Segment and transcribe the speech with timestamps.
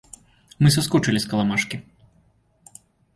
[0.61, 1.77] Мы саскочылі з каламажкі.